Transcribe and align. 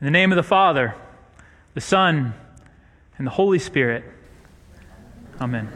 In 0.00 0.04
the 0.04 0.12
name 0.12 0.30
of 0.30 0.36
the 0.36 0.44
Father, 0.44 0.94
the 1.74 1.80
Son, 1.80 2.32
and 3.16 3.26
the 3.26 3.32
Holy 3.32 3.58
Spirit. 3.58 4.04
Amen. 5.40 5.68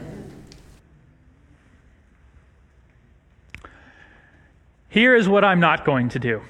Here 4.87 5.13
is 5.13 5.27
what 5.27 5.43
I'm 5.43 5.59
not 5.59 5.83
going 5.83 6.07
to 6.09 6.19
do. 6.19 6.41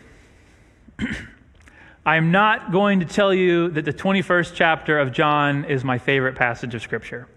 I'm 2.06 2.32
not 2.32 2.72
going 2.72 3.00
to 3.00 3.08
tell 3.08 3.34
you 3.34 3.70
that 3.70 3.86
the 3.86 3.94
21st 3.94 4.54
chapter 4.54 5.00
of 5.00 5.12
John 5.12 5.66
is 5.66 5.84
my 5.84 5.98
favorite 5.98 6.36
passage 6.36 6.76
of 6.76 6.82
Scripture. 6.84 7.28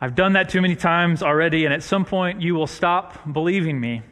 I've 0.00 0.16
done 0.16 0.32
that 0.32 0.48
too 0.48 0.60
many 0.60 0.74
times 0.74 1.22
already, 1.22 1.64
and 1.64 1.72
at 1.72 1.84
some 1.84 2.04
point 2.04 2.42
you 2.42 2.56
will 2.56 2.66
stop 2.66 3.32
believing 3.32 3.78
me. 3.78 4.02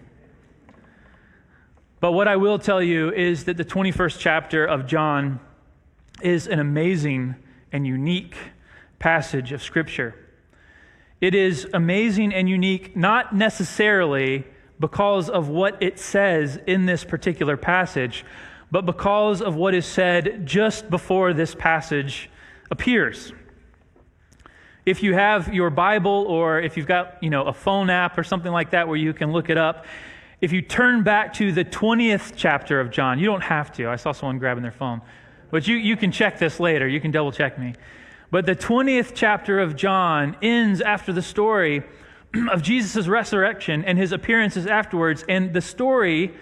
But 2.01 2.13
what 2.13 2.29
I 2.29 2.37
will 2.37 2.59
tell 2.59 2.83
you 2.83 3.13
is 3.13 3.45
that 3.45 3.59
the 3.59 3.65
21st 3.65 4.19
chapter 4.19 4.65
of 4.65 4.87
John 4.87 5.39
is 6.23 6.47
an 6.47 6.59
amazing 6.59 7.37
and 7.73 7.87
unique 7.87 8.37
passage 8.99 9.53
of 9.53 9.63
Scripture. 9.63 10.15
It 11.21 11.35
is 11.35 11.69
amazing 11.75 12.33
and 12.33 12.49
unique, 12.49 12.97
not 12.97 13.35
necessarily 13.35 14.47
because 14.79 15.29
of 15.29 15.49
what 15.51 15.83
it 15.83 15.99
says 15.99 16.59
in 16.67 16.87
this 16.87 17.05
particular 17.05 17.59
passage, 17.59 18.25
but 18.71 18.87
because 18.87 19.43
of 19.43 19.55
what 19.55 19.75
is 19.75 19.85
said 19.85 20.47
just 20.47 20.89
before 20.89 21.35
this 21.35 21.55
passage 21.55 22.31
appears. 22.71 23.35
If 24.87 25.03
you 25.03 25.13
have 25.13 25.53
your 25.53 25.69
Bible 25.69 26.25
or 26.27 26.59
if 26.61 26.79
you've 26.79 26.87
got, 26.87 27.23
you 27.23 27.29
know, 27.29 27.43
a 27.45 27.53
phone 27.53 27.91
app 27.91 28.17
or 28.17 28.25
something 28.25 28.51
like 28.51 28.71
that 28.71 28.89
where 28.89 28.97
you 28.97 29.13
can 29.13 29.33
look 29.33 29.51
it 29.51 29.59
up, 29.59 29.85
if 30.41 30.53
you 30.53 30.63
turn 30.63 31.03
back 31.03 31.35
to 31.35 31.53
the 31.53 31.65
20th 31.65 32.33
chapter 32.35 32.81
of 32.81 32.91
John, 32.91 33.19
you 33.19 33.27
don't 33.27 33.43
have 33.43 33.73
to. 33.73 33.89
I 33.89 33.97
saw 33.97 34.13
someone 34.13 34.39
grabbing 34.39 34.63
their 34.63 34.73
phone. 34.73 35.03
But 35.51 35.69
you, 35.69 35.77
you 35.77 35.97
can 35.97 36.13
check 36.13 36.39
this 36.39 36.59
later. 36.59 36.89
You 36.89 37.01
can 37.01 37.11
double 37.11 37.33
check 37.33 37.59
me. 37.59 37.75
But 38.31 38.47
the 38.47 38.57
20th 38.57 39.13
chapter 39.15 39.59
of 39.59 39.77
John 39.77 40.37
ends 40.41 40.81
after 40.81 41.13
the 41.13 41.23
story 41.23 41.83
of 42.51 42.63
Jesus' 42.63 43.07
resurrection 43.07 43.85
and 43.85 43.99
his 43.99 44.13
appearances 44.13 44.67
afterwards. 44.67 45.25
And 45.29 45.53
the 45.53 45.61
story, 45.61 46.35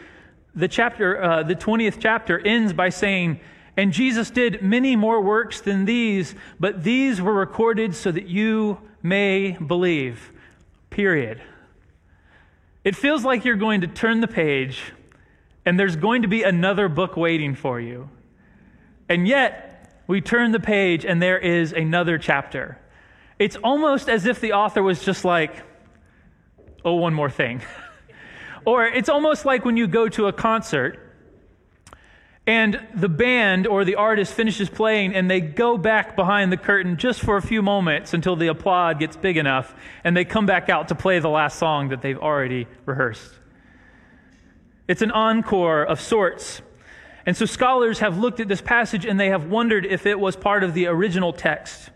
the 0.55 0.69
chapter, 0.69 1.21
uh, 1.21 1.43
the 1.43 1.57
20th 1.57 1.97
chapter, 1.99 2.39
ends 2.39 2.73
by 2.73 2.91
saying, 2.91 3.41
And 3.77 3.93
Jesus 3.93 4.31
did 4.31 4.63
many 4.63 4.95
more 4.95 5.21
works 5.21 5.61
than 5.61 5.87
these, 5.87 6.37
but 6.61 6.85
these 6.85 7.21
were 7.21 7.35
recorded 7.35 7.97
so 7.97 8.13
that 8.13 8.29
you 8.29 8.79
may 9.03 9.53
believe. 9.53 10.31
Period. 10.91 11.43
It 12.89 12.97
feels 12.97 13.23
like 13.23 13.45
you're 13.45 13.55
going 13.55 13.83
to 13.83 13.87
turn 13.87 14.23
the 14.23 14.27
page 14.27 14.81
and 15.67 15.79
there's 15.79 15.95
going 15.95 16.23
to 16.23 16.29
be 16.29 16.43
another 16.43 16.89
book 16.89 17.19
waiting 17.19 17.55
for 17.55 17.79
you. 17.79 18.09
And 19.11 19.29
yet, 19.29 20.01
we 20.07 20.23
turn 20.23 20.53
the 20.53 20.59
page 20.59 21.05
and 21.05 21.21
there 21.21 21.39
is 21.39 21.75
another 21.75 22.17
chapter. 22.17 22.79
It's 23.39 23.57
almost 23.57 24.09
as 24.09 24.25
if 24.25 24.41
the 24.41 24.55
author 24.55 24.83
was 24.83 25.05
just 25.05 25.23
like, 25.23 25.55
oh, 26.83 26.95
one 26.95 27.13
more 27.13 27.29
thing. 27.29 27.61
or 28.65 28.87
it's 28.87 29.11
almost 29.11 29.45
like 29.45 29.67
when 29.67 29.77
you 29.77 29.87
go 29.87 30.09
to 30.09 30.27
a 30.27 30.33
concert 30.33 31.08
and 32.49 32.81
the 32.95 33.11
band 33.11 33.67
or 33.67 33.85
the 33.85 33.97
artist 33.97 34.33
finishes 34.33 34.71
playing 34.71 35.15
and 35.15 35.31
they 35.31 35.39
go 35.39 35.77
back 35.77 36.17
behind 36.17 36.51
the 36.51 36.57
curtain 36.57 36.97
just 36.97 37.21
for 37.21 37.37
a 37.37 37.43
few 37.43 37.61
moments 37.61 38.15
until 38.15 38.37
the 38.37 38.47
applaud 38.47 38.99
gets 38.99 39.19
big 39.19 39.37
enough 39.37 39.75
and 40.03 40.17
they 40.17 40.25
come 40.25 40.47
back 40.47 40.71
out 40.71 40.89
to 40.89 40.95
play 40.95 41.19
the 41.19 41.29
last 41.29 41.59
song 41.59 41.91
that 41.91 42.01
they've 42.01 42.19
already 42.19 42.67
rehearsed. 42.87 43.35
It's 44.89 45.03
an 45.03 45.11
encore 45.11 45.85
of 45.85 46.01
sorts. 46.01 46.63
And 47.27 47.37
so 47.37 47.45
scholars 47.45 47.99
have 47.99 48.17
looked 48.17 48.41
at 48.41 48.49
this 48.49 48.63
passage 48.63 49.05
and 49.05 49.21
they 49.21 49.29
have 49.29 49.51
wondered 49.51 49.85
if 49.85 50.07
it 50.07 50.19
was 50.19 50.35
part 50.35 50.65
of 50.65 50.73
the 50.73 50.87
original 50.87 51.35
text. 51.35 51.91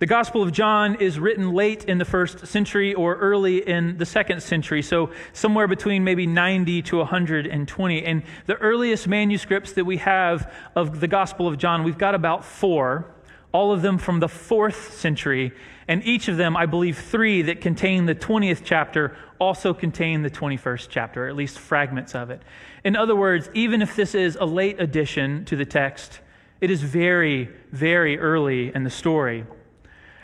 The 0.00 0.06
Gospel 0.06 0.42
of 0.42 0.50
John 0.50 0.94
is 0.94 1.20
written 1.20 1.52
late 1.52 1.84
in 1.84 1.98
the 1.98 2.06
first 2.06 2.46
century 2.46 2.94
or 2.94 3.16
early 3.16 3.68
in 3.68 3.98
the 3.98 4.06
second 4.06 4.42
century, 4.42 4.80
so 4.80 5.10
somewhere 5.34 5.68
between 5.68 6.04
maybe 6.04 6.26
90 6.26 6.80
to 6.80 6.96
120. 6.96 8.04
And 8.06 8.22
the 8.46 8.54
earliest 8.54 9.06
manuscripts 9.06 9.74
that 9.74 9.84
we 9.84 9.98
have 9.98 10.50
of 10.74 11.00
the 11.00 11.06
Gospel 11.06 11.46
of 11.46 11.58
John, 11.58 11.84
we've 11.84 11.98
got 11.98 12.14
about 12.14 12.46
four, 12.46 13.12
all 13.52 13.72
of 13.72 13.82
them 13.82 13.98
from 13.98 14.20
the 14.20 14.28
fourth 14.28 14.94
century. 14.94 15.52
And 15.86 16.02
each 16.06 16.28
of 16.28 16.38
them, 16.38 16.56
I 16.56 16.64
believe 16.64 16.96
three 16.96 17.42
that 17.42 17.60
contain 17.60 18.06
the 18.06 18.14
20th 18.14 18.62
chapter, 18.64 19.14
also 19.38 19.74
contain 19.74 20.22
the 20.22 20.30
21st 20.30 20.88
chapter, 20.88 21.26
or 21.26 21.28
at 21.28 21.36
least 21.36 21.58
fragments 21.58 22.14
of 22.14 22.30
it. 22.30 22.40
In 22.84 22.96
other 22.96 23.14
words, 23.14 23.50
even 23.52 23.82
if 23.82 23.96
this 23.96 24.14
is 24.14 24.38
a 24.40 24.46
late 24.46 24.80
addition 24.80 25.44
to 25.44 25.56
the 25.56 25.66
text, 25.66 26.20
it 26.62 26.70
is 26.70 26.82
very, 26.82 27.50
very 27.70 28.18
early 28.18 28.74
in 28.74 28.84
the 28.84 28.88
story. 28.88 29.44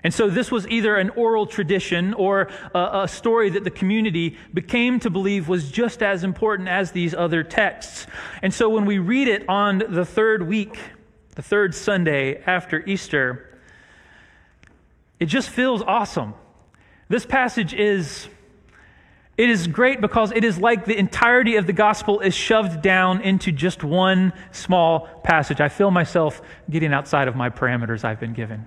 And 0.06 0.14
so 0.14 0.30
this 0.30 0.52
was 0.52 0.68
either 0.68 0.94
an 0.94 1.10
oral 1.10 1.46
tradition 1.46 2.14
or 2.14 2.48
a, 2.72 3.00
a, 3.02 3.08
story 3.08 3.50
that 3.50 3.64
the 3.64 3.72
community 3.72 4.36
became 4.54 5.00
to 5.00 5.10
believe 5.10 5.48
was 5.48 5.68
just 5.68 6.00
as 6.00 6.22
important 6.22 6.68
as 6.68 6.92
these 6.92 7.12
other 7.12 7.42
texts. 7.42 8.06
And 8.40 8.54
so 8.54 8.68
when 8.68 8.86
we 8.86 8.98
read 8.98 9.26
it 9.26 9.48
on 9.48 9.82
the 9.88 10.04
third 10.04 10.46
week, 10.46 10.78
the 11.34 11.42
third 11.42 11.74
Sunday 11.74 12.40
after 12.46 12.84
Easter, 12.86 13.58
it 15.18 15.26
just 15.26 15.50
feels 15.50 15.82
awesome. 15.82 16.34
This 17.08 17.26
passage 17.26 17.74
is 17.74 18.28
it 19.36 19.50
is 19.50 19.66
great 19.66 20.00
because 20.00 20.30
it 20.30 20.44
is 20.44 20.56
like 20.56 20.84
the 20.84 20.96
entirety 20.96 21.56
of 21.56 21.66
the 21.66 21.72
gospel 21.72 22.20
is 22.20 22.32
shoved 22.32 22.80
down 22.80 23.22
into 23.22 23.50
just 23.50 23.82
one 23.82 24.32
small 24.52 25.08
passage. 25.24 25.60
I 25.60 25.68
feel 25.68 25.90
myself 25.90 26.42
getting 26.70 26.92
outside 26.92 27.26
of 27.26 27.34
my 27.34 27.50
parameters 27.50 28.04
I've 28.04 28.20
been 28.20 28.34
given. 28.34 28.66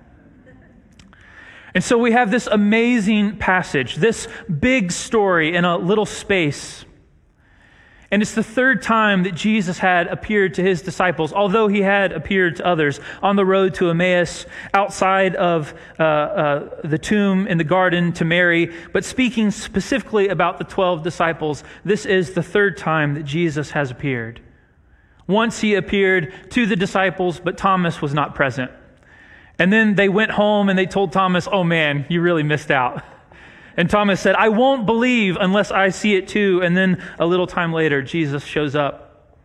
And 1.74 1.84
so 1.84 1.98
we 1.98 2.12
have 2.12 2.30
this 2.30 2.46
amazing 2.46 3.36
passage, 3.36 3.96
this 3.96 4.26
big 4.46 4.90
story 4.92 5.54
in 5.54 5.64
a 5.64 5.76
little 5.76 6.06
space. 6.06 6.84
And 8.12 8.22
it's 8.22 8.34
the 8.34 8.42
third 8.42 8.82
time 8.82 9.22
that 9.22 9.36
Jesus 9.36 9.78
had 9.78 10.08
appeared 10.08 10.54
to 10.54 10.62
his 10.62 10.82
disciples, 10.82 11.32
although 11.32 11.68
he 11.68 11.80
had 11.80 12.10
appeared 12.10 12.56
to 12.56 12.66
others 12.66 12.98
on 13.22 13.36
the 13.36 13.44
road 13.44 13.74
to 13.74 13.88
Emmaus, 13.88 14.46
outside 14.74 15.36
of 15.36 15.72
uh, 15.96 16.02
uh, 16.02 16.80
the 16.82 16.98
tomb 16.98 17.46
in 17.46 17.56
the 17.56 17.64
garden 17.64 18.12
to 18.14 18.24
Mary. 18.24 18.74
But 18.92 19.04
speaking 19.04 19.52
specifically 19.52 20.28
about 20.28 20.58
the 20.58 20.64
12 20.64 21.04
disciples, 21.04 21.62
this 21.84 22.04
is 22.04 22.32
the 22.32 22.42
third 22.42 22.76
time 22.76 23.14
that 23.14 23.22
Jesus 23.22 23.70
has 23.70 23.92
appeared. 23.92 24.40
Once 25.28 25.60
he 25.60 25.76
appeared 25.76 26.34
to 26.50 26.66
the 26.66 26.74
disciples, 26.74 27.38
but 27.38 27.56
Thomas 27.56 28.02
was 28.02 28.12
not 28.12 28.34
present. 28.34 28.72
And 29.60 29.70
then 29.70 29.94
they 29.94 30.08
went 30.08 30.30
home 30.30 30.70
and 30.70 30.78
they 30.78 30.86
told 30.86 31.12
Thomas, 31.12 31.46
Oh 31.50 31.62
man, 31.62 32.06
you 32.08 32.22
really 32.22 32.42
missed 32.42 32.70
out. 32.70 33.04
And 33.76 33.90
Thomas 33.90 34.18
said, 34.18 34.34
I 34.34 34.48
won't 34.48 34.86
believe 34.86 35.36
unless 35.38 35.70
I 35.70 35.90
see 35.90 36.14
it 36.16 36.28
too. 36.28 36.62
And 36.64 36.74
then 36.74 37.04
a 37.18 37.26
little 37.26 37.46
time 37.46 37.70
later, 37.72 38.00
Jesus 38.00 38.42
shows 38.42 38.74
up. 38.74 39.36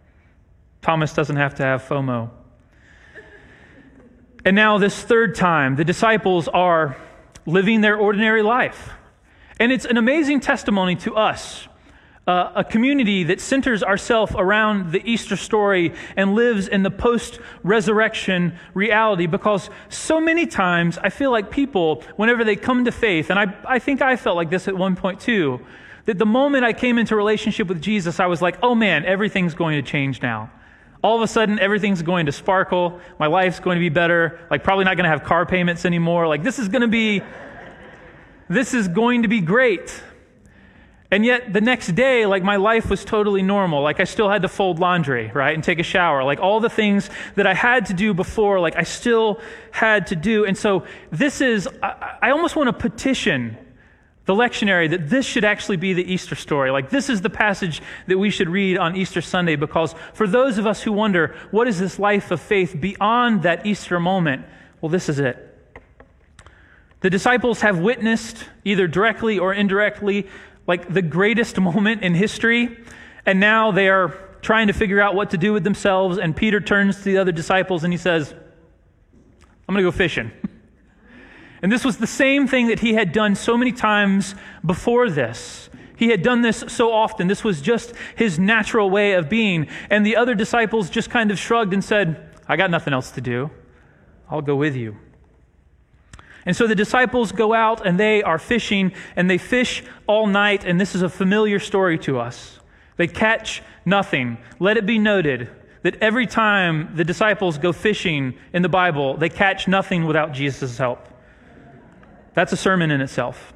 Thomas 0.82 1.14
doesn't 1.14 1.36
have 1.36 1.56
to 1.56 1.64
have 1.64 1.84
FOMO. 1.84 2.30
And 4.46 4.56
now, 4.56 4.78
this 4.78 5.02
third 5.02 5.36
time, 5.36 5.76
the 5.76 5.84
disciples 5.84 6.48
are 6.48 6.96
living 7.46 7.82
their 7.82 7.98
ordinary 7.98 8.42
life. 8.42 8.92
And 9.60 9.72
it's 9.72 9.86
an 9.86 9.98
amazing 9.98 10.40
testimony 10.40 10.96
to 10.98 11.16
us 11.16 11.68
uh, 12.28 12.52
a 12.56 12.64
community 12.64 13.24
that 13.24 13.40
centers 13.40 13.84
ourselves 13.84 14.34
around 14.36 14.92
the 14.92 15.02
Easter 15.10 15.36
story 15.36 15.94
and 16.16 16.34
lives 16.34 16.68
in 16.68 16.82
the 16.82 16.90
post 16.90 17.40
resurrection 17.64 18.58
reality 18.74 19.28
because 19.28 19.70
so 19.90 20.20
many 20.20 20.48
times 20.48 20.98
I 20.98 21.10
feel 21.10 21.32
like 21.32 21.52
people, 21.52 22.04
whenever 22.16 22.44
they 22.44 22.56
come 22.56 22.86
to 22.86 22.92
faith, 22.92 23.30
and 23.30 23.38
I, 23.38 23.56
I 23.68 23.80
think 23.80 24.02
I 24.02 24.16
felt 24.16 24.36
like 24.36 24.50
this 24.50 24.68
at 24.68 24.76
one 24.76 24.96
point 24.96 25.20
too, 25.20 25.64
that 26.06 26.18
the 26.18 26.26
moment 26.26 26.66
I 26.66 26.74
came 26.74 26.98
into 26.98 27.16
relationship 27.16 27.68
with 27.68 27.82
Jesus, 27.82 28.20
I 28.20 28.26
was 28.26 28.42
like, 28.42 28.58
oh 28.64 28.74
man, 28.74 29.06
everything's 29.06 29.54
going 29.54 29.84
to 29.84 29.88
change 29.88 30.22
now. 30.22 30.52
All 31.04 31.16
of 31.16 31.22
a 31.22 31.28
sudden, 31.28 31.60
everything's 31.60 32.02
going 32.02 32.26
to 32.26 32.32
sparkle. 32.32 33.00
My 33.20 33.28
life's 33.28 33.60
going 33.60 33.76
to 33.76 33.80
be 33.80 33.90
better. 33.90 34.40
Like, 34.50 34.64
probably 34.64 34.86
not 34.86 34.98
going 34.98 35.04
to 35.04 35.10
have 35.10 35.24
car 35.24 35.46
payments 35.46 35.86
anymore. 35.86 36.28
Like, 36.28 36.42
this 36.42 36.58
is 36.58 36.68
going 36.68 36.82
to 36.82 36.88
be, 36.88 37.22
this 38.50 38.74
is 38.74 38.88
going 38.88 39.22
to 39.22 39.28
be 39.28 39.40
great. 39.40 40.02
And 41.12 41.24
yet 41.24 41.54
the 41.54 41.62
next 41.62 41.94
day, 41.94 42.26
like 42.26 42.44
my 42.44 42.56
life 42.56 42.90
was 42.90 43.06
totally 43.06 43.44
normal. 43.44 43.82
Like 43.82 44.00
I 44.00 44.06
still 44.06 44.30
had 44.30 44.42
to 44.42 44.48
fold 44.48 44.80
laundry, 44.80 45.32
right? 45.34 45.54
And 45.54 45.64
take 45.64 45.80
a 45.80 45.84
shower. 45.84 46.24
Like 46.24 46.40
all 46.40 46.60
the 46.60 46.70
things 46.70 47.10
that 47.36 47.46
I 47.46 47.54
had 47.54 47.86
to 47.88 47.94
do 47.94 48.14
before, 48.14 48.60
like 48.60 48.76
I 48.76 48.84
still 48.84 49.40
had 49.72 50.08
to 50.08 50.16
do. 50.16 50.46
And 50.46 50.58
so 50.58 50.86
this 51.12 51.42
is, 51.42 51.70
I, 51.84 52.32
almost 52.32 52.56
want 52.56 52.68
to 52.68 52.74
petition 52.74 53.58
the 54.26 54.34
lectionary 54.34 54.90
that 54.90 55.08
this 55.08 55.26
should 55.28 55.46
actually 55.46 55.78
be 55.78 55.94
the 55.94 56.12
Easter 56.12 56.34
story. 56.34 56.72
Like 56.72 56.90
this 56.90 57.10
is 57.10 57.22
the 57.22 57.30
passage 57.30 57.84
that 58.08 58.18
we 58.18 58.32
should 58.32 58.50
read 58.50 58.78
on 58.78 58.96
Easter 58.96 59.22
Sunday 59.22 59.56
because 59.56 59.94
for 60.16 60.26
those 60.26 60.58
of 60.58 60.66
us 60.66 60.82
who 60.82 60.92
wonder, 60.92 61.36
what 61.52 61.68
is 61.68 61.80
this 61.80 62.00
life 62.00 62.32
of 62.32 62.42
faith 62.42 62.76
beyond 62.80 63.44
that 63.44 63.68
Easter 63.68 64.00
moment? 64.00 64.44
Well, 64.82 64.90
this 64.90 65.08
is 65.08 65.20
it. 65.20 65.42
The 67.02 67.12
disciples 67.12 67.62
have 67.62 67.78
witnessed, 67.78 68.46
either 68.64 68.88
directly 68.88 69.38
or 69.38 69.54
indirectly, 69.54 70.28
like 70.68 70.94
the 70.94 71.02
greatest 71.02 71.60
moment 71.70 72.02
in 72.04 72.14
history, 72.14 72.78
and 73.26 73.40
now 73.40 73.72
they 73.72 73.90
are 73.90 74.10
trying 74.42 74.68
to 74.68 74.74
figure 74.74 75.02
out 75.02 75.16
what 75.16 75.32
to 75.32 75.38
do 75.38 75.54
with 75.54 75.64
themselves, 75.64 76.18
and 76.18 76.36
Peter 76.36 76.62
turns 76.62 76.98
to 76.98 77.04
the 77.04 77.18
other 77.18 77.32
disciples 77.32 77.84
and 77.84 77.92
he 77.92 77.98
says, 77.98 78.32
I'm 79.68 79.74
going 79.74 79.84
to 79.84 79.92
go 79.92 79.96
fishing. 79.96 80.32
And 81.62 81.72
this 81.72 81.84
was 81.84 81.98
the 81.98 82.06
same 82.06 82.48
thing 82.48 82.68
that 82.68 82.82
he 82.82 82.94
had 82.94 83.12
done 83.12 83.34
so 83.34 83.58
many 83.58 83.72
times 83.72 84.36
before 84.64 85.10
this. 85.10 85.68
He 85.96 86.10
had 86.10 86.22
done 86.22 86.42
this 86.42 86.64
so 86.68 86.92
often. 86.92 87.26
This 87.26 87.44
was 87.44 87.60
just 87.60 87.94
his 88.16 88.38
natural 88.38 88.88
way 88.88 89.14
of 89.14 89.30
being. 89.30 89.68
And 89.90 90.06
the 90.06 90.16
other 90.16 90.36
disciples 90.36 90.92
just 90.92 91.10
kind 91.10 91.32
of 91.32 91.40
shrugged 91.40 91.74
and 91.74 91.84
said, 91.84 92.30
I 92.48 92.56
got 92.56 92.70
nothing 92.70 92.94
else 92.94 93.10
to 93.12 93.22
do. 93.22 93.50
I'll 94.30 94.44
go 94.44 94.56
with 94.56 94.76
you. 94.76 94.98
And 96.46 96.56
so 96.56 96.68
the 96.68 96.76
disciples 96.76 97.32
go 97.32 97.54
out 97.54 97.86
and 97.86 98.00
they 98.00 98.22
are 98.22 98.38
fishing 98.38 98.94
and 99.16 99.30
they 99.30 99.38
fish 99.38 99.84
all 100.08 100.28
night. 100.28 100.64
And 100.64 100.80
this 100.80 100.94
is 100.94 101.02
a 101.02 101.10
familiar 101.10 101.60
story 101.60 101.98
to 102.00 102.20
us. 102.20 102.60
They 102.98 103.08
catch 103.08 103.64
nothing. 103.84 104.38
Let 104.60 104.78
it 104.78 104.86
be 104.86 105.00
noted 105.00 105.50
that 105.82 106.02
every 106.02 106.28
time 106.28 106.96
the 106.96 107.04
disciples 107.04 107.58
go 107.58 107.74
fishing 107.74 108.36
in 108.54 108.62
the 108.62 108.70
Bible, 108.70 109.18
they 109.18 109.30
catch 109.30 109.68
nothing 109.68 110.06
without 110.06 110.32
Jesus' 110.32 110.78
help. 110.78 111.08
That's 112.34 112.52
a 112.52 112.58
sermon 112.58 112.92
in 112.92 113.02
itself. 113.02 113.54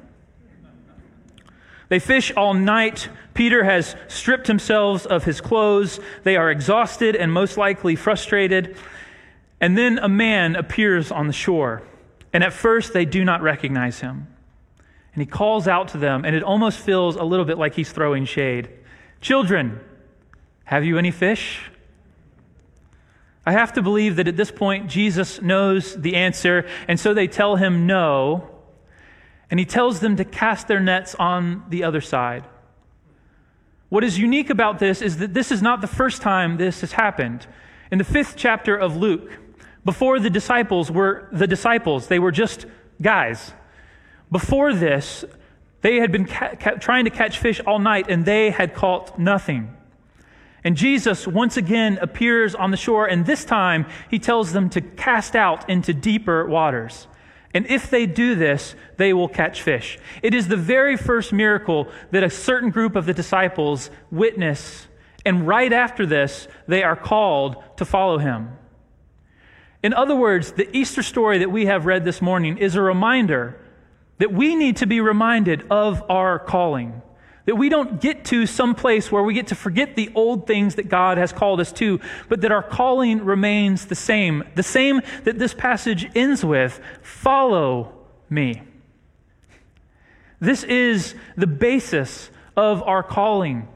They 1.88 1.98
fish 1.98 2.32
all 2.36 2.54
night. 2.54 3.08
Peter 3.34 3.64
has 3.64 3.96
stripped 4.08 4.46
himself 4.46 5.06
of 5.06 5.24
his 5.24 5.40
clothes. 5.40 5.98
They 6.22 6.36
are 6.36 6.50
exhausted 6.50 7.16
and 7.16 7.32
most 7.32 7.56
likely 7.56 7.96
frustrated. 7.96 8.76
And 9.60 9.76
then 9.76 9.98
a 9.98 10.08
man 10.08 10.54
appears 10.54 11.10
on 11.10 11.26
the 11.26 11.32
shore. 11.32 11.82
And 12.32 12.44
at 12.44 12.52
first, 12.52 12.92
they 12.92 13.04
do 13.04 13.24
not 13.24 13.42
recognize 13.42 14.00
him. 14.00 14.28
And 15.14 15.22
he 15.22 15.26
calls 15.26 15.66
out 15.66 15.88
to 15.88 15.98
them, 15.98 16.24
and 16.24 16.36
it 16.36 16.42
almost 16.42 16.78
feels 16.78 17.16
a 17.16 17.24
little 17.24 17.44
bit 17.44 17.58
like 17.58 17.74
he's 17.74 17.90
throwing 17.90 18.24
shade. 18.24 18.70
Children, 19.20 19.80
have 20.64 20.84
you 20.84 20.98
any 20.98 21.10
fish? 21.10 21.70
I 23.44 23.52
have 23.52 23.72
to 23.72 23.82
believe 23.82 24.16
that 24.16 24.28
at 24.28 24.36
this 24.36 24.52
point, 24.52 24.88
Jesus 24.88 25.42
knows 25.42 25.96
the 25.96 26.14
answer, 26.14 26.68
and 26.86 27.00
so 27.00 27.12
they 27.12 27.26
tell 27.26 27.56
him 27.56 27.86
no. 27.86 28.48
And 29.50 29.58
he 29.58 29.66
tells 29.66 29.98
them 29.98 30.14
to 30.16 30.24
cast 30.24 30.68
their 30.68 30.78
nets 30.78 31.16
on 31.16 31.64
the 31.68 31.82
other 31.82 32.00
side. 32.00 32.44
What 33.88 34.04
is 34.04 34.18
unique 34.18 34.50
about 34.50 34.78
this 34.78 35.02
is 35.02 35.18
that 35.18 35.34
this 35.34 35.50
is 35.50 35.60
not 35.60 35.80
the 35.80 35.88
first 35.88 36.22
time 36.22 36.56
this 36.56 36.82
has 36.82 36.92
happened. 36.92 37.48
In 37.90 37.98
the 37.98 38.04
fifth 38.04 38.34
chapter 38.36 38.76
of 38.76 38.96
Luke, 38.96 39.32
before 39.84 40.18
the 40.18 40.30
disciples 40.30 40.90
were 40.90 41.28
the 41.32 41.46
disciples, 41.46 42.08
they 42.08 42.18
were 42.18 42.32
just 42.32 42.66
guys. 43.00 43.52
Before 44.30 44.74
this, 44.74 45.24
they 45.80 45.96
had 45.96 46.12
been 46.12 46.26
ca- 46.26 46.54
trying 46.78 47.04
to 47.04 47.10
catch 47.10 47.38
fish 47.38 47.60
all 47.66 47.78
night 47.78 48.06
and 48.08 48.24
they 48.24 48.50
had 48.50 48.74
caught 48.74 49.18
nothing. 49.18 49.74
And 50.62 50.76
Jesus 50.76 51.26
once 51.26 51.56
again 51.56 51.98
appears 52.02 52.54
on 52.54 52.70
the 52.70 52.76
shore, 52.76 53.06
and 53.06 53.24
this 53.24 53.46
time 53.46 53.86
he 54.10 54.18
tells 54.18 54.52
them 54.52 54.68
to 54.70 54.82
cast 54.82 55.34
out 55.34 55.68
into 55.70 55.94
deeper 55.94 56.46
waters. 56.46 57.06
And 57.54 57.66
if 57.66 57.90
they 57.90 58.06
do 58.06 58.34
this, 58.34 58.74
they 58.96 59.12
will 59.12 59.28
catch 59.28 59.62
fish. 59.62 59.98
It 60.22 60.34
is 60.34 60.48
the 60.48 60.56
very 60.56 60.96
first 60.96 61.32
miracle 61.32 61.88
that 62.10 62.22
a 62.22 62.30
certain 62.30 62.70
group 62.70 62.94
of 62.94 63.06
the 63.06 63.14
disciples 63.14 63.90
witness. 64.10 64.86
And 65.24 65.46
right 65.46 65.72
after 65.72 66.06
this, 66.06 66.46
they 66.68 66.82
are 66.82 66.94
called 66.94 67.56
to 67.78 67.84
follow 67.84 68.18
him. 68.18 68.50
In 69.82 69.94
other 69.94 70.14
words, 70.14 70.52
the 70.52 70.74
Easter 70.76 71.02
story 71.02 71.38
that 71.38 71.50
we 71.50 71.66
have 71.66 71.86
read 71.86 72.04
this 72.04 72.20
morning 72.20 72.58
is 72.58 72.74
a 72.74 72.82
reminder 72.82 73.58
that 74.18 74.32
we 74.32 74.54
need 74.54 74.76
to 74.76 74.86
be 74.86 75.00
reminded 75.00 75.64
of 75.70 76.02
our 76.10 76.38
calling. 76.38 77.00
That 77.46 77.56
we 77.56 77.70
don't 77.70 78.00
get 78.00 78.26
to 78.26 78.46
some 78.46 78.74
place 78.74 79.10
where 79.10 79.22
we 79.22 79.32
get 79.32 79.46
to 79.46 79.54
forget 79.54 79.96
the 79.96 80.10
old 80.14 80.46
things 80.46 80.74
that 80.74 80.90
God 80.90 81.16
has 81.16 81.32
called 81.32 81.58
us 81.60 81.72
to, 81.72 81.98
but 82.28 82.42
that 82.42 82.52
our 82.52 82.62
calling 82.62 83.24
remains 83.24 83.86
the 83.86 83.94
same. 83.94 84.44
The 84.54 84.62
same 84.62 85.00
that 85.24 85.38
this 85.38 85.54
passage 85.54 86.10
ends 86.14 86.44
with 86.44 86.78
follow 87.00 87.94
me. 88.28 88.62
This 90.38 90.62
is 90.64 91.14
the 91.36 91.46
basis 91.46 92.30
of 92.56 92.82
our 92.82 93.02
calling 93.02 93.66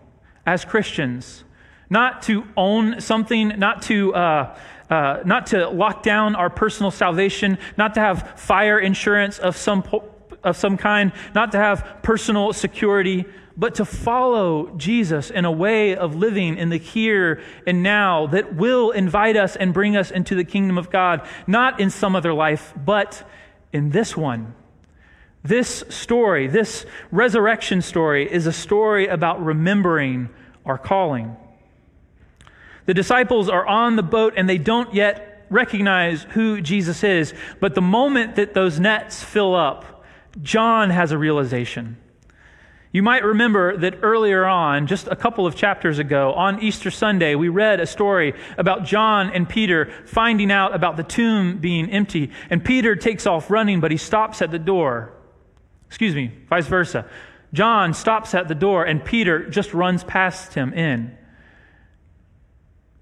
as 0.45 0.67
Christians. 0.67 1.45
Not 1.89 2.23
to 2.25 2.45
own 2.57 3.01
something, 3.01 3.49
not 3.59 3.81
to. 3.83 4.15
Uh, 4.15 4.59
uh, 4.91 5.21
not 5.25 5.47
to 5.49 5.69
lock 5.69 6.03
down 6.03 6.35
our 6.37 6.51
personal 6.51 6.91
salvation, 6.91 7.59
not 7.77 7.95
to 7.95 8.01
have 8.01 8.39
fire 8.39 8.79
insurance 8.79 9.39
of 9.39 9.57
some, 9.57 9.83
po- 9.83 10.05
of 10.43 10.57
some 10.57 10.77
kind, 10.77 11.13
not 11.35 11.53
to 11.53 11.59
have 11.59 11.99
personal 12.03 12.53
security, 12.53 13.25
but 13.57 13.77
to 13.77 13.85
follow 13.85 14.75
Jesus 14.77 15.31
in 15.31 15.45
a 15.45 15.53
way 15.53 15.95
of 15.95 16.17
living 16.17 16.59
in 16.59 16.71
the 16.71 16.77
here 16.77 17.41
and 17.67 17.83
now 17.83 18.27
that 18.27 18.55
will 18.55 18.91
invite 18.91 19.37
us 19.37 19.57
and 19.57 19.73
bring 19.73 19.97
us 19.97 20.11
into 20.11 20.35
the 20.35 20.45
kingdom 20.45 20.77
of 20.77 20.91
God, 20.91 21.27
not 21.47 21.81
in 21.81 21.91
some 21.91 22.17
other 22.17 22.35
life, 22.35 22.75
but 22.77 23.29
in 23.73 23.91
this 23.91 24.17
one. 24.17 24.55
This 25.43 25.85
story, 25.89 26.47
this 26.47 26.87
resurrection 27.11 27.83
story, 27.83 28.33
is 28.33 28.47
a 28.47 28.53
story 28.53 29.07
about 29.07 29.45
remembering 29.45 30.31
our 30.65 30.79
calling. 30.79 31.37
The 32.87 32.95
disciples 32.95 33.49
are 33.49 33.67
on 33.67 33.97
the 33.97 34.03
boat 34.03 34.35
and 34.37 34.49
they 34.49 34.59
don't 34.59 34.95
yet 34.95 35.47
recognize 35.51 36.25
who 36.31 36.61
Jesus 36.61 37.05
is. 37.05 37.35
But 37.61 37.75
the 37.75 37.81
moment 37.81 38.37
that 38.37 38.55
those 38.55 38.81
nets 38.81 39.23
fill 39.23 39.55
up, 39.55 40.05
John 40.43 40.91
has 40.91 41.13
a 41.13 41.19
realization. 41.19 41.97
You 42.93 43.03
might 43.03 43.25
remember 43.25 43.77
that 43.79 43.99
earlier 44.03 44.45
on, 44.45 44.87
just 44.87 45.09
a 45.09 45.17
couple 45.17 45.49
of 45.49 45.57
chapters 45.57 45.99
ago, 45.99 46.33
on 46.35 46.63
Easter 46.63 46.93
Sunday, 46.93 47.35
we 47.35 47.49
read 47.49 47.81
a 47.81 47.87
story 47.87 48.35
about 48.57 48.85
John 48.85 49.31
and 49.31 49.49
Peter 49.49 49.93
finding 50.07 50.53
out 50.53 50.75
about 50.75 50.97
the 50.97 51.03
tomb 51.03 51.59
being 51.59 51.91
empty. 51.91 52.31
And 52.51 52.65
Peter 52.65 52.95
takes 52.95 53.27
off 53.27 53.51
running, 53.51 53.81
but 53.81 53.91
he 53.91 53.97
stops 53.97 54.43
at 54.43 54.53
the 54.53 54.61
door. 54.61 55.13
Excuse 55.89 56.15
me, 56.15 56.33
vice 56.49 56.69
versa. 56.69 57.05
John 57.53 57.95
stops 57.95 58.33
at 58.33 58.47
the 58.47 58.55
door, 58.55 58.85
and 58.85 59.05
Peter 59.05 59.49
just 59.49 59.75
runs 59.75 60.05
past 60.05 60.55
him 60.55 60.73
in. 60.73 61.17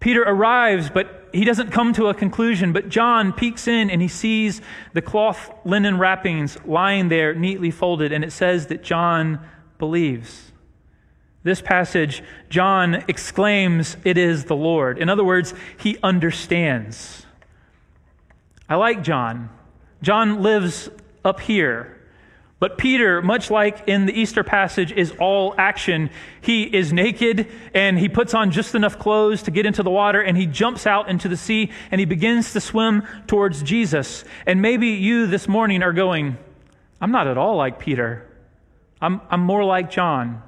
Peter 0.03 0.23
arrives, 0.23 0.91
but 0.91 1.29
he 1.33 1.45
doesn't 1.45 1.71
come 1.71 1.93
to 1.93 2.09
a 2.09 2.15
conclusion. 2.15 2.73
But 2.73 2.89
John 2.89 3.33
peeks 3.33 3.69
in 3.69 3.89
and 3.89 4.03
he 4.03 4.09
sees 4.09 4.61
the 4.95 5.01
cloth 5.01 5.49
linen 5.65 5.97
wrappings 5.97 6.59
lying 6.67 7.09
there 7.09 7.37
neatly 7.37 7.71
folded, 7.71 8.11
and 8.11 8.25
it 8.25 8.33
says 8.33 8.67
that 8.67 8.83
John 8.83 9.39
believes. 9.79 10.51
This 11.45 11.63
passage, 11.63 12.21
John 12.51 13.05
exclaims, 13.07 13.97
It 14.03 14.19
is 14.19 14.47
the 14.47 14.57
Lord. 14.57 14.99
In 14.99 15.09
other 15.09 15.23
words, 15.23 15.55
he 15.79 15.97
understands. 16.03 17.25
I 18.69 18.75
like 18.75 19.05
John. 19.05 19.51
John 20.03 20.43
lives 20.43 20.89
up 21.25 21.39
here. 21.39 22.02
But 22.63 22.79
Peter, 22.79 23.21
much 23.21 23.51
like 23.51 23.89
in 23.89 24.07
the 24.07 24.13
Easter 24.13 24.45
passage, 24.45 24.93
is 24.93 25.13
all 25.19 25.53
action. 25.59 26.11
He 26.43 26.63
is 26.63 26.93
naked 26.93 27.49
and 27.75 27.99
he 27.99 28.09
puts 28.09 28.35
on 28.35 28.53
just 28.53 28.77
enough 28.77 29.01
clothes 29.01 29.43
to 29.43 29.51
get 29.51 29.67
into 29.67 29.83
the 29.83 29.91
water 29.91 30.21
and 30.21 30.37
he 30.37 30.47
jumps 30.47 30.87
out 30.87 31.09
into 31.09 31.29
the 31.29 31.37
sea 31.37 31.73
and 31.91 31.99
he 31.99 32.05
begins 32.05 32.53
to 32.53 32.61
swim 32.61 33.03
towards 33.27 33.65
Jesus. 33.65 34.25
And 34.47 34.63
maybe 34.63 34.91
you 34.91 35.27
this 35.27 35.49
morning 35.49 35.83
are 35.83 35.93
going, 35.93 36.39
I'm 37.01 37.11
not 37.11 37.27
at 37.27 37.37
all 37.37 37.57
like 37.57 37.81
Peter. 37.81 38.29
I'm, 39.01 39.21
I'm 39.29 39.41
more 39.41 39.65
like 39.65 39.91
John. 39.91 40.41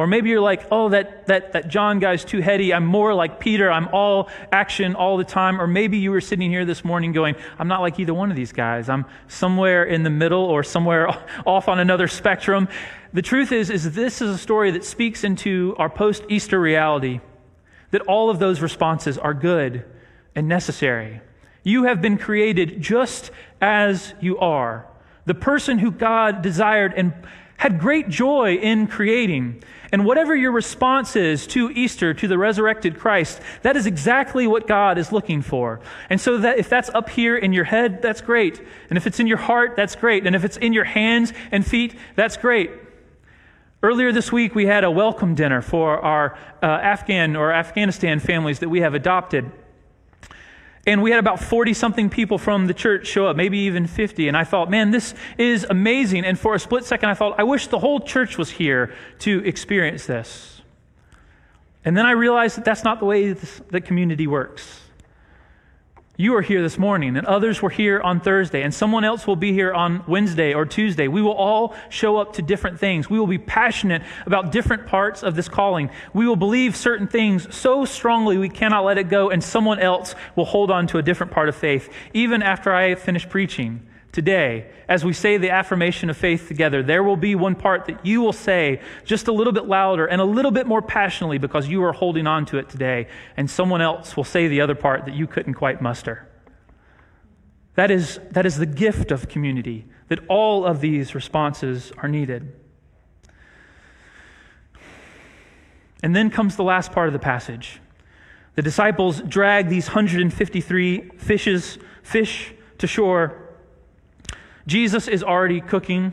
Or 0.00 0.06
maybe 0.06 0.30
you're 0.30 0.40
like, 0.40 0.66
oh, 0.70 0.88
that, 0.88 1.26
that, 1.26 1.52
that 1.52 1.68
John 1.68 1.98
guy's 1.98 2.24
too 2.24 2.40
heady. 2.40 2.72
I'm 2.72 2.86
more 2.86 3.12
like 3.12 3.38
Peter. 3.38 3.70
I'm 3.70 3.86
all 3.88 4.30
action 4.50 4.94
all 4.94 5.18
the 5.18 5.24
time. 5.24 5.60
Or 5.60 5.66
maybe 5.66 5.98
you 5.98 6.10
were 6.10 6.22
sitting 6.22 6.50
here 6.50 6.64
this 6.64 6.82
morning 6.86 7.12
going, 7.12 7.36
I'm 7.58 7.68
not 7.68 7.82
like 7.82 8.00
either 8.00 8.14
one 8.14 8.30
of 8.30 8.36
these 8.36 8.50
guys. 8.50 8.88
I'm 8.88 9.04
somewhere 9.28 9.84
in 9.84 10.02
the 10.02 10.08
middle 10.08 10.42
or 10.42 10.62
somewhere 10.62 11.08
off 11.46 11.68
on 11.68 11.78
another 11.78 12.08
spectrum. 12.08 12.66
The 13.12 13.20
truth 13.20 13.52
is, 13.52 13.68
is 13.68 13.92
this 13.92 14.22
is 14.22 14.30
a 14.30 14.38
story 14.38 14.70
that 14.70 14.86
speaks 14.86 15.22
into 15.22 15.74
our 15.76 15.90
post-Easter 15.90 16.58
reality 16.58 17.20
that 17.90 18.00
all 18.00 18.30
of 18.30 18.38
those 18.38 18.62
responses 18.62 19.18
are 19.18 19.34
good 19.34 19.84
and 20.34 20.48
necessary. 20.48 21.20
You 21.62 21.84
have 21.84 22.00
been 22.00 22.16
created 22.16 22.80
just 22.80 23.30
as 23.60 24.14
you 24.18 24.38
are. 24.38 24.86
The 25.26 25.34
person 25.34 25.78
who 25.78 25.90
God 25.90 26.40
desired 26.40 26.94
and 26.96 27.12
had 27.60 27.78
great 27.78 28.08
joy 28.08 28.54
in 28.54 28.86
creating. 28.86 29.62
And 29.92 30.04
whatever 30.04 30.36
your 30.36 30.52
response 30.52 31.16
is 31.16 31.46
to 31.48 31.70
Easter, 31.70 32.14
to 32.14 32.28
the 32.28 32.38
resurrected 32.38 32.98
Christ, 32.98 33.40
that 33.62 33.76
is 33.76 33.86
exactly 33.86 34.46
what 34.46 34.66
God 34.66 34.98
is 34.98 35.10
looking 35.10 35.42
for. 35.42 35.80
And 36.08 36.20
so 36.20 36.38
that 36.38 36.58
if 36.58 36.68
that's 36.68 36.90
up 36.90 37.10
here 37.10 37.36
in 37.36 37.52
your 37.52 37.64
head, 37.64 38.00
that's 38.00 38.20
great. 38.20 38.62
And 38.88 38.96
if 38.96 39.06
it's 39.06 39.18
in 39.18 39.26
your 39.26 39.38
heart, 39.38 39.74
that's 39.74 39.96
great. 39.96 40.26
And 40.26 40.36
if 40.36 40.44
it's 40.44 40.56
in 40.56 40.72
your 40.72 40.84
hands 40.84 41.32
and 41.50 41.66
feet, 41.66 41.96
that's 42.14 42.36
great. 42.36 42.70
Earlier 43.82 44.12
this 44.12 44.30
week, 44.30 44.54
we 44.54 44.66
had 44.66 44.84
a 44.84 44.90
welcome 44.90 45.34
dinner 45.34 45.62
for 45.62 45.98
our 45.98 46.38
uh, 46.62 46.66
Afghan 46.66 47.34
or 47.34 47.50
Afghanistan 47.52 48.20
families 48.20 48.58
that 48.58 48.68
we 48.68 48.82
have 48.82 48.94
adopted. 48.94 49.50
And 50.86 51.02
we 51.02 51.10
had 51.10 51.20
about 51.20 51.40
40 51.40 51.74
something 51.74 52.08
people 52.08 52.38
from 52.38 52.66
the 52.66 52.74
church 52.74 53.06
show 53.06 53.26
up, 53.26 53.36
maybe 53.36 53.58
even 53.58 53.86
50. 53.86 54.28
And 54.28 54.36
I 54.36 54.44
thought, 54.44 54.70
man, 54.70 54.90
this 54.90 55.14
is 55.36 55.66
amazing. 55.68 56.24
And 56.24 56.38
for 56.38 56.54
a 56.54 56.58
split 56.58 56.84
second, 56.84 57.10
I 57.10 57.14
thought, 57.14 57.38
I 57.38 57.42
wish 57.42 57.66
the 57.66 57.78
whole 57.78 58.00
church 58.00 58.38
was 58.38 58.50
here 58.50 58.94
to 59.20 59.44
experience 59.44 60.06
this. 60.06 60.62
And 61.84 61.96
then 61.96 62.06
I 62.06 62.12
realized 62.12 62.56
that 62.56 62.64
that's 62.64 62.84
not 62.84 62.98
the 62.98 63.04
way 63.04 63.32
that 63.32 63.82
community 63.84 64.26
works. 64.26 64.80
You 66.20 66.36
are 66.36 66.42
here 66.42 66.60
this 66.60 66.76
morning, 66.76 67.16
and 67.16 67.26
others 67.26 67.62
were 67.62 67.70
here 67.70 67.98
on 67.98 68.20
Thursday, 68.20 68.60
and 68.60 68.74
someone 68.74 69.04
else 69.04 69.26
will 69.26 69.36
be 69.36 69.54
here 69.54 69.72
on 69.72 70.04
Wednesday 70.06 70.52
or 70.52 70.66
Tuesday. 70.66 71.08
We 71.08 71.22
will 71.22 71.32
all 71.32 71.74
show 71.88 72.18
up 72.18 72.34
to 72.34 72.42
different 72.42 72.78
things. 72.78 73.08
We 73.08 73.18
will 73.18 73.26
be 73.26 73.38
passionate 73.38 74.02
about 74.26 74.52
different 74.52 74.86
parts 74.86 75.22
of 75.22 75.34
this 75.34 75.48
calling. 75.48 75.88
We 76.12 76.28
will 76.28 76.36
believe 76.36 76.76
certain 76.76 77.08
things 77.08 77.56
so 77.56 77.86
strongly 77.86 78.36
we 78.36 78.50
cannot 78.50 78.84
let 78.84 78.98
it 78.98 79.08
go, 79.08 79.30
and 79.30 79.42
someone 79.42 79.78
else 79.78 80.14
will 80.36 80.44
hold 80.44 80.70
on 80.70 80.86
to 80.88 80.98
a 80.98 81.02
different 81.02 81.32
part 81.32 81.48
of 81.48 81.56
faith, 81.56 81.90
even 82.12 82.42
after 82.42 82.74
I 82.74 82.96
finish 82.96 83.26
preaching 83.26 83.80
today, 84.12 84.70
as 84.88 85.04
we 85.04 85.12
say 85.12 85.36
the 85.36 85.50
affirmation 85.50 86.10
of 86.10 86.16
faith 86.16 86.48
together, 86.48 86.82
there 86.82 87.02
will 87.02 87.16
be 87.16 87.34
one 87.34 87.54
part 87.54 87.86
that 87.86 88.04
you 88.04 88.20
will 88.20 88.32
say 88.32 88.80
just 89.04 89.28
a 89.28 89.32
little 89.32 89.52
bit 89.52 89.66
louder 89.66 90.06
and 90.06 90.20
a 90.20 90.24
little 90.24 90.50
bit 90.50 90.66
more 90.66 90.82
passionately 90.82 91.38
because 91.38 91.68
you 91.68 91.82
are 91.84 91.92
holding 91.92 92.26
on 92.26 92.44
to 92.46 92.58
it 92.58 92.68
today, 92.68 93.06
and 93.36 93.48
someone 93.48 93.80
else 93.80 94.16
will 94.16 94.24
say 94.24 94.48
the 94.48 94.60
other 94.60 94.74
part 94.74 95.04
that 95.04 95.14
you 95.14 95.26
couldn't 95.26 95.54
quite 95.54 95.80
muster. 95.80 96.28
That 97.74 97.90
is, 97.90 98.18
that 98.32 98.46
is 98.46 98.56
the 98.56 98.66
gift 98.66 99.10
of 99.10 99.28
community, 99.28 99.86
that 100.08 100.20
all 100.28 100.66
of 100.66 100.80
these 100.80 101.14
responses 101.14 101.92
are 101.98 102.08
needed. 102.08 102.52
And 106.02 106.16
then 106.16 106.30
comes 106.30 106.56
the 106.56 106.64
last 106.64 106.92
part 106.92 107.08
of 107.08 107.12
the 107.12 107.18
passage. 107.18 107.80
The 108.56 108.62
disciples 108.62 109.20
drag 109.22 109.68
these 109.68 109.86
153 109.86 111.10
fishes, 111.16 111.78
fish 112.02 112.52
to 112.78 112.86
shore 112.86 113.49
Jesus 114.70 115.08
is 115.08 115.24
already 115.24 115.60
cooking. 115.60 116.12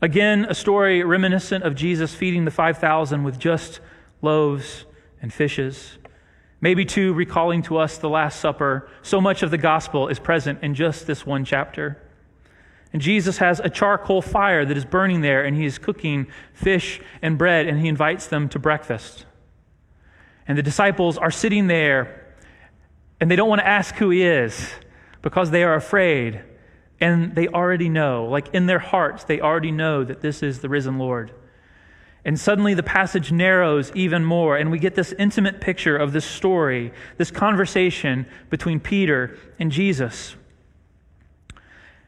Again, 0.00 0.46
a 0.48 0.54
story 0.54 1.04
reminiscent 1.04 1.62
of 1.62 1.74
Jesus 1.74 2.14
feeding 2.14 2.46
the 2.46 2.50
5,000 2.50 3.22
with 3.22 3.38
just 3.38 3.80
loaves 4.22 4.86
and 5.20 5.30
fishes. 5.30 5.98
Maybe, 6.62 6.86
too, 6.86 7.12
recalling 7.12 7.60
to 7.64 7.76
us 7.76 7.98
the 7.98 8.08
Last 8.08 8.40
Supper. 8.40 8.88
So 9.02 9.20
much 9.20 9.42
of 9.42 9.50
the 9.50 9.58
gospel 9.58 10.08
is 10.08 10.18
present 10.18 10.62
in 10.62 10.74
just 10.74 11.06
this 11.06 11.26
one 11.26 11.44
chapter. 11.44 12.00
And 12.94 13.02
Jesus 13.02 13.36
has 13.36 13.60
a 13.60 13.68
charcoal 13.68 14.22
fire 14.22 14.64
that 14.64 14.78
is 14.78 14.86
burning 14.86 15.20
there, 15.20 15.44
and 15.44 15.54
he 15.54 15.66
is 15.66 15.76
cooking 15.76 16.28
fish 16.54 16.98
and 17.20 17.36
bread, 17.36 17.66
and 17.66 17.78
he 17.78 17.88
invites 17.88 18.26
them 18.26 18.48
to 18.48 18.58
breakfast. 18.58 19.26
And 20.48 20.56
the 20.56 20.62
disciples 20.62 21.18
are 21.18 21.30
sitting 21.30 21.66
there, 21.66 22.26
and 23.20 23.30
they 23.30 23.36
don't 23.36 23.50
want 23.50 23.60
to 23.60 23.68
ask 23.68 23.96
who 23.96 24.08
he 24.08 24.22
is 24.22 24.70
because 25.20 25.50
they 25.50 25.62
are 25.62 25.74
afraid 25.74 26.42
and 27.00 27.34
they 27.34 27.48
already 27.48 27.88
know, 27.88 28.26
like 28.26 28.54
in 28.54 28.66
their 28.66 28.78
hearts, 28.78 29.24
they 29.24 29.40
already 29.40 29.72
know 29.72 30.04
that 30.04 30.20
this 30.20 30.42
is 30.42 30.60
the 30.60 30.68
risen 30.68 30.98
Lord. 30.98 31.32
And 32.24 32.40
suddenly 32.40 32.72
the 32.72 32.82
passage 32.82 33.30
narrows 33.30 33.92
even 33.94 34.24
more, 34.24 34.56
and 34.56 34.70
we 34.70 34.78
get 34.78 34.94
this 34.94 35.12
intimate 35.18 35.60
picture 35.60 35.96
of 35.96 36.12
this 36.12 36.24
story, 36.24 36.92
this 37.18 37.30
conversation 37.30 38.26
between 38.48 38.80
Peter 38.80 39.36
and 39.58 39.70
Jesus. 39.70 40.36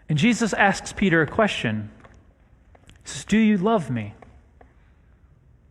And 0.09 0.17
Jesus 0.17 0.53
asks 0.55 0.93
Peter 0.93 1.21
a 1.21 1.27
question. 1.27 1.91
He 3.03 3.11
says, 3.11 3.25
Do 3.25 3.37
you 3.37 3.59
love 3.59 3.91
me? 3.91 4.15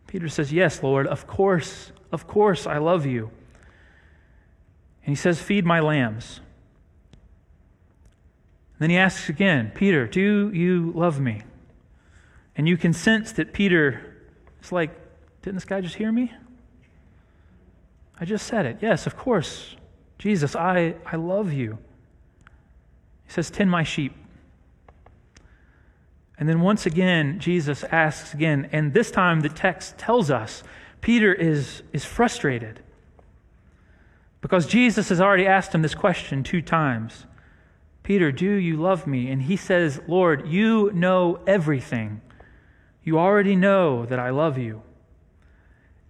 Peter 0.08 0.30
says, 0.30 0.54
Yes, 0.54 0.84
Lord, 0.84 1.08
of 1.08 1.26
course, 1.26 1.92
of 2.12 2.28
course 2.28 2.68
I 2.68 2.78
love 2.78 3.06
you. 3.06 3.32
And 5.06 5.12
he 5.12 5.16
says, 5.16 5.42
Feed 5.42 5.66
my 5.66 5.80
lambs. 5.80 6.42
Then 8.80 8.90
he 8.90 8.98
asks 8.98 9.30
again, 9.30 9.72
Peter, 9.74 10.08
do 10.08 10.52
you 10.54 10.92
love 10.96 11.20
me? 11.20 11.42
And 12.56 12.68
you 12.68 12.78
can 12.78 12.94
sense 12.94 13.32
that 13.34 13.54
Peter 13.54 14.16
is 14.62 14.72
like, 14.72 14.92
didn't 15.42 15.56
this 15.56 15.66
guy 15.66 15.82
just 15.82 15.96
hear 15.96 16.12
me? 16.12 16.34
I 18.20 18.26
just 18.26 18.48
said 18.48 18.66
it. 18.66 18.78
Yes, 18.82 19.06
of 19.08 19.18
course. 19.18 19.76
Jesus, 20.18 20.56
I, 20.56 20.96
I 21.06 21.18
love 21.18 21.52
you. 21.52 21.78
He 23.26 23.32
says, 23.32 23.50
Tend 23.50 23.70
my 23.70 23.84
sheep. 23.84 24.14
And 26.38 26.50
then 26.50 26.62
once 26.62 26.86
again, 26.86 27.40
Jesus 27.40 27.84
asks 27.86 28.34
again, 28.34 28.70
and 28.72 28.94
this 28.94 29.10
time 29.10 29.42
the 29.42 29.50
text 29.50 29.98
tells 29.98 30.30
us 30.30 30.64
Peter 31.00 31.34
is, 31.34 31.82
is 31.94 32.04
frustrated 32.04 32.82
because 34.42 34.68
Jesus 34.68 35.10
has 35.10 35.22
already 35.22 35.48
asked 35.48 35.74
him 35.74 35.82
this 35.82 35.96
question 35.96 36.44
two 36.44 36.62
times. 36.62 37.26
Peter, 38.06 38.32
do 38.32 38.54
you 38.54 38.78
love 38.78 39.08
me? 39.08 39.32
And 39.32 39.42
he 39.42 39.58
says, 39.58 40.00
Lord, 40.08 40.48
you 40.48 40.92
know 40.94 41.40
everything. 41.48 42.22
You 43.04 43.18
already 43.18 43.56
know 43.56 44.06
that 44.06 44.20
I 44.20 44.30
love 44.30 44.60
you. 44.60 44.84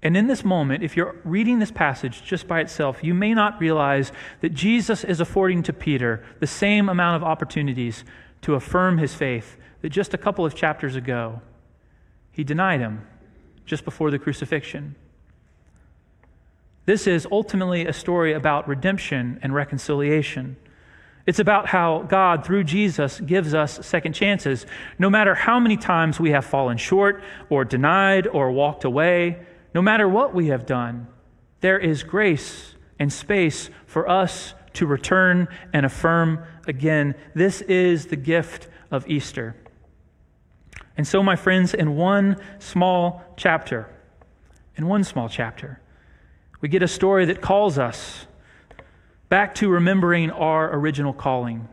And 0.04 0.18
in 0.18 0.28
this 0.28 0.44
moment, 0.44 0.84
if 0.84 0.98
you're 0.98 1.16
reading 1.24 1.60
this 1.60 1.72
passage 1.72 2.22
just 2.22 2.50
by 2.50 2.60
itself, 2.60 3.02
you 3.02 3.14
may 3.14 3.34
not 3.34 3.62
realize 3.62 4.12
that 4.42 4.54
Jesus 4.54 5.06
is 5.06 5.22
affording 5.22 5.64
to 5.64 5.72
Peter 5.72 6.22
the 6.42 6.48
same 6.48 6.90
amount 6.90 7.16
of 7.16 7.24
opportunities 7.24 8.04
to 8.42 8.56
affirm 8.56 8.98
his 8.98 9.16
faith 9.16 9.56
that 9.82 9.90
just 9.90 10.14
a 10.14 10.18
couple 10.18 10.46
of 10.46 10.54
chapters 10.54 10.98
ago 10.98 11.42
he 12.30 12.44
denied 12.44 12.82
him 12.82 13.08
just 13.66 13.86
before 13.86 14.12
the 14.12 14.20
crucifixion. 14.20 14.98
This 16.86 17.08
is 17.08 17.26
ultimately 17.32 17.86
a 17.86 17.94
story 17.94 18.34
about 18.34 18.68
redemption 18.68 19.40
and 19.42 19.56
reconciliation. 19.56 20.58
It's 21.26 21.40
about 21.40 21.68
how 21.68 22.04
God, 22.04 22.46
through 22.46 22.66
Jesus, 22.66 23.20
gives 23.20 23.54
us 23.54 23.86
second 23.86 24.14
chances. 24.14 24.66
No 25.00 25.10
matter 25.10 25.34
how 25.34 25.60
many 25.60 25.76
times 25.76 26.20
we 26.20 26.32
have 26.32 26.46
fallen 26.46 26.78
short 26.78 27.24
or 27.50 27.66
denied 27.66 28.28
or 28.28 28.52
walked 28.52 28.84
away, 28.84 29.40
no 29.74 29.82
matter 29.82 30.08
what 30.08 30.36
we 30.36 30.48
have 30.48 30.66
done, 30.66 31.08
there 31.62 31.80
is 31.80 32.04
grace 32.04 32.76
and 33.00 33.12
space 33.12 33.70
for 33.88 34.08
us 34.08 34.54
to 34.74 34.86
return 34.86 35.48
and 35.74 35.86
affirm 35.86 36.44
again. 36.68 37.16
This 37.34 37.62
is 37.62 38.08
the 38.08 38.16
gift 38.16 38.68
of 38.92 39.08
Easter. 39.08 39.56
And 40.96 41.08
so, 41.08 41.24
my 41.24 41.36
friends, 41.36 41.74
in 41.74 41.96
one 41.96 42.38
small 42.60 43.24
chapter, 43.36 43.90
in 44.76 44.88
one 44.88 45.04
small 45.04 45.28
chapter, 45.28 45.82
we 46.62 46.70
get 46.70 46.84
a 46.84 46.88
story 46.88 47.26
that 47.26 47.42
calls 47.42 47.78
us 47.78 48.28
back 49.30 49.56
to 49.56 49.70
remembering 49.70 50.32
our 50.32 50.74
original 50.76 51.14
calling. 51.14 51.68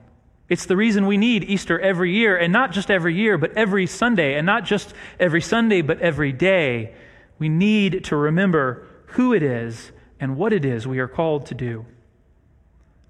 It's 0.49 0.67
the 0.67 0.77
reason 0.77 1.07
we 1.07 1.17
need 1.17 1.45
Easter 1.45 1.81
every 1.81 2.13
year, 2.13 2.37
and 2.37 2.53
not 2.53 2.73
just 2.73 2.91
every 2.91 3.15
year, 3.15 3.39
but 3.39 3.57
every 3.57 3.87
Sunday, 3.87 4.35
and 4.35 4.45
not 4.45 4.65
just 4.65 4.93
every 5.19 5.41
Sunday, 5.41 5.83
but 5.83 6.01
every 6.01 6.33
day. 6.33 6.95
We 7.39 7.49
need 7.49 8.05
to 8.05 8.17
remember 8.17 8.87
who 9.07 9.33
it 9.33 9.43
is 9.43 9.93
and 10.21 10.37
what 10.37 10.53
it 10.53 10.65
is 10.65 10.87
we 10.87 10.99
are 10.99 11.09
called 11.09 11.47
to 11.47 11.55
do. 11.55 11.87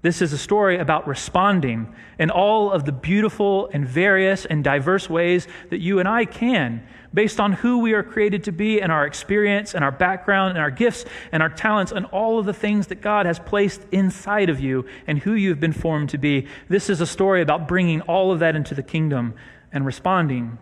This 0.03 0.21
is 0.21 0.33
a 0.33 0.37
story 0.37 0.79
about 0.79 1.07
responding 1.07 1.95
in 2.19 2.29
all 2.29 2.73
of 2.73 2.83
the 2.83 2.91
beautiful 2.91 3.69
and 3.71 3.87
various 3.87 4.43
and 4.43 4.61
diverse 4.61 5.09
ways 5.09 5.47
that 5.69 5.79
you 5.79 5.99
and 5.99 6.09
I 6.09 6.25
can, 6.25 6.85
based 7.13 7.39
on 7.39 7.53
who 7.53 7.79
we 7.79 7.93
are 7.93 8.03
created 8.03 8.43
to 8.43 8.51
be 8.51 8.81
and 8.81 8.91
our 8.91 9.05
experience 9.05 9.73
and 9.73 9.81
our 9.81 9.93
background 9.93 10.51
and 10.51 10.59
our 10.59 10.71
gifts 10.71 11.05
and 11.31 11.41
our 11.41 11.47
talents 11.47 11.93
and 11.93 12.05
all 12.07 12.37
of 12.37 12.45
the 12.45 12.53
things 12.53 12.87
that 12.87 12.99
God 13.01 13.25
has 13.25 13.39
placed 13.39 13.81
inside 13.93 14.49
of 14.49 14.59
you 14.59 14.85
and 15.07 15.19
who 15.19 15.35
you've 15.35 15.61
been 15.61 15.71
formed 15.71 16.09
to 16.09 16.17
be. 16.17 16.47
This 16.67 16.89
is 16.89 16.99
a 16.99 17.07
story 17.07 17.41
about 17.41 17.69
bringing 17.69 18.01
all 18.01 18.33
of 18.33 18.39
that 18.39 18.57
into 18.57 18.75
the 18.75 18.83
kingdom 18.83 19.33
and 19.71 19.85
responding. 19.85 20.57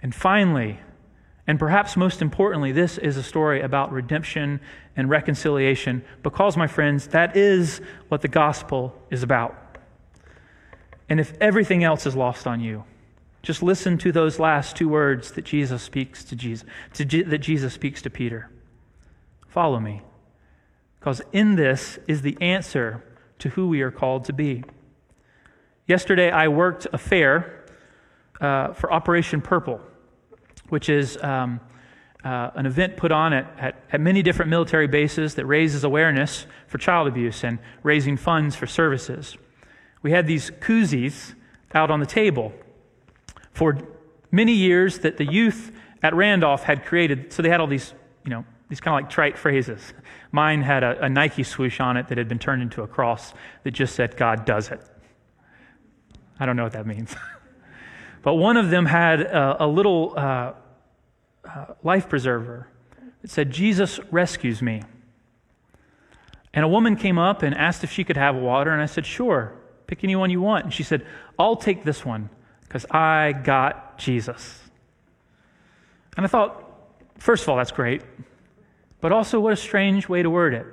And 0.00 0.14
finally, 0.14 0.80
and 1.48 1.58
perhaps 1.58 1.96
most 1.96 2.20
importantly, 2.20 2.72
this 2.72 2.98
is 2.98 3.16
a 3.16 3.22
story 3.22 3.62
about 3.62 3.90
redemption 3.90 4.60
and 4.94 5.08
reconciliation 5.08 6.04
because, 6.22 6.58
my 6.58 6.66
friends, 6.66 7.08
that 7.08 7.38
is 7.38 7.80
what 8.08 8.20
the 8.20 8.28
gospel 8.28 8.94
is 9.10 9.22
about. 9.22 9.56
And 11.08 11.18
if 11.18 11.32
everything 11.40 11.82
else 11.82 12.04
is 12.04 12.14
lost 12.14 12.46
on 12.46 12.60
you, 12.60 12.84
just 13.40 13.62
listen 13.62 13.96
to 13.96 14.12
those 14.12 14.38
last 14.38 14.76
two 14.76 14.90
words 14.90 15.32
that 15.32 15.46
Jesus 15.46 15.82
speaks 15.82 16.22
to 16.24 16.36
Jesus, 16.36 16.68
to 16.92 17.06
G- 17.06 17.22
that 17.22 17.38
Jesus 17.38 17.72
speaks 17.72 18.02
to 18.02 18.10
Peter. 18.10 18.50
Follow 19.46 19.80
me, 19.80 20.02
because 21.00 21.22
in 21.32 21.56
this 21.56 21.98
is 22.06 22.20
the 22.20 22.36
answer 22.42 23.02
to 23.38 23.48
who 23.50 23.68
we 23.68 23.80
are 23.80 23.90
called 23.90 24.26
to 24.26 24.34
be. 24.34 24.64
Yesterday, 25.86 26.30
I 26.30 26.48
worked 26.48 26.86
a 26.92 26.98
fair 26.98 27.64
uh, 28.38 28.74
for 28.74 28.92
Operation 28.92 29.40
Purple 29.40 29.80
which 30.68 30.88
is 30.88 31.16
um, 31.22 31.60
uh, 32.24 32.50
an 32.54 32.66
event 32.66 32.96
put 32.96 33.12
on 33.12 33.32
at, 33.32 33.54
at, 33.58 33.82
at, 33.92 34.00
many 34.00 34.22
different 34.22 34.50
military 34.50 34.88
bases 34.88 35.34
that 35.36 35.46
raises 35.46 35.84
awareness 35.84 36.46
for 36.66 36.78
child 36.78 37.06
abuse 37.06 37.44
and 37.44 37.58
raising 37.82 38.16
funds 38.16 38.56
for 38.56 38.66
services. 38.66 39.36
We 40.02 40.10
had 40.10 40.26
these 40.26 40.50
koozies 40.50 41.34
out 41.74 41.90
on 41.90 42.00
the 42.00 42.06
table 42.06 42.52
for 43.52 43.78
many 44.30 44.52
years 44.52 45.00
that 45.00 45.16
the 45.16 45.24
youth 45.24 45.72
at 46.02 46.14
Randolph 46.14 46.64
had 46.64 46.84
created. 46.84 47.32
So 47.32 47.42
they 47.42 47.48
had 47.48 47.60
all 47.60 47.66
these, 47.66 47.94
you 48.24 48.30
know, 48.30 48.44
these 48.68 48.80
kind 48.80 48.94
of 48.98 49.04
like 49.04 49.10
trite 49.10 49.38
phrases. 49.38 49.94
Mine 50.30 50.62
had 50.62 50.82
a, 50.82 51.04
a 51.04 51.08
Nike 51.08 51.42
swoosh 51.42 51.80
on 51.80 51.96
it 51.96 52.08
that 52.08 52.18
had 52.18 52.28
been 52.28 52.38
turned 52.38 52.62
into 52.62 52.82
a 52.82 52.86
cross 52.86 53.32
that 53.64 53.70
just 53.70 53.94
said, 53.94 54.16
God 54.16 54.44
does 54.44 54.70
it. 54.70 54.80
I 56.38 56.46
don't 56.46 56.56
know 56.56 56.64
what 56.64 56.72
that 56.72 56.86
means. 56.86 57.14
But 58.22 58.34
one 58.34 58.56
of 58.56 58.70
them 58.70 58.86
had 58.86 59.22
a, 59.22 59.64
a 59.64 59.66
little 59.66 60.14
uh, 60.16 60.52
uh, 61.44 61.66
life 61.82 62.08
preserver 62.08 62.68
that 63.22 63.30
said, 63.30 63.50
Jesus 63.50 64.00
rescues 64.10 64.62
me. 64.62 64.82
And 66.52 66.64
a 66.64 66.68
woman 66.68 66.96
came 66.96 67.18
up 67.18 67.42
and 67.42 67.54
asked 67.54 67.84
if 67.84 67.92
she 67.92 68.04
could 68.04 68.16
have 68.16 68.34
water, 68.34 68.70
and 68.70 68.82
I 68.82 68.86
said, 68.86 69.06
Sure, 69.06 69.54
pick 69.86 70.02
any 70.02 70.16
one 70.16 70.30
you 70.30 70.40
want. 70.40 70.64
And 70.64 70.74
she 70.74 70.82
said, 70.82 71.06
I'll 71.38 71.56
take 71.56 71.84
this 71.84 72.04
one 72.04 72.30
because 72.62 72.84
I 72.90 73.32
got 73.32 73.98
Jesus. 73.98 74.60
And 76.16 76.24
I 76.24 76.28
thought, 76.28 76.64
first 77.18 77.44
of 77.44 77.48
all, 77.48 77.56
that's 77.56 77.70
great, 77.70 78.02
but 79.00 79.12
also 79.12 79.38
what 79.40 79.52
a 79.52 79.56
strange 79.56 80.08
way 80.08 80.22
to 80.22 80.30
word 80.30 80.54
it. 80.54 80.66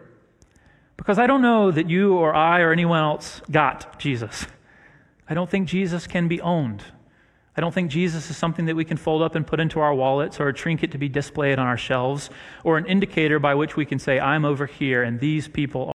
Because 0.97 1.19
I 1.19 1.27
don't 1.27 1.41
know 1.41 1.71
that 1.71 1.89
you 1.89 2.15
or 2.15 2.33
I 2.33 2.61
or 2.61 2.71
anyone 2.71 2.99
else 2.99 3.41
got 3.51 3.99
Jesus. 3.99 4.47
I 5.27 5.33
don't 5.33 5.49
think 5.49 5.67
Jesus 5.67 6.07
can 6.07 6.27
be 6.27 6.39
owned. 6.41 6.83
I 7.57 7.61
don't 7.61 7.73
think 7.73 7.89
Jesus 7.89 8.29
is 8.29 8.35
something 8.35 8.65
that 8.65 8.75
we 8.75 8.83
can 8.83 8.97
fold 8.97 9.21
up 9.21 9.35
and 9.35 9.47
put 9.47 9.59
into 9.61 9.79
our 9.79 9.93
wallets 9.93 10.39
or 10.39 10.49
a 10.49 10.53
trinket 10.53 10.91
to 10.91 10.97
be 10.97 11.07
displayed 11.07 11.57
on 11.57 11.67
our 11.67 11.77
shelves 11.77 12.29
or 12.63 12.77
an 12.77 12.85
indicator 12.85 13.39
by 13.39 13.55
which 13.55 13.77
we 13.77 13.85
can 13.85 13.97
say, 13.97 14.19
I'm 14.19 14.43
over 14.43 14.65
here 14.65 15.03
and 15.03 15.19
these 15.19 15.47
people 15.47 15.83